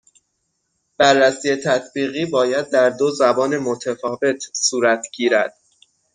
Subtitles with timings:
[0.97, 5.55] بررسی تطبیقی باید در دو زبان متفاوت صورت گیرد